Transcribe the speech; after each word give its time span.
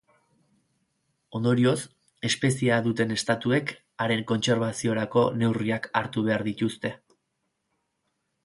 Ondorioz, 1.39 1.75
espeziea 2.29 2.79
duten 2.89 3.13
estatuek 3.17 3.75
haren 4.07 4.25
kontserbaziorako 4.33 5.27
neurriak 5.43 5.89
hartu 6.03 6.25
behar 6.31 6.47
dituzte. 6.53 6.95